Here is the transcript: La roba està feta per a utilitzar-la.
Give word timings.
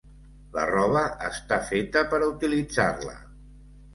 La 0.53 0.61
roba 0.69 1.01
està 1.27 1.59
feta 1.67 2.03
per 2.13 2.19
a 2.23 2.31
utilitzar-la. 2.31 3.15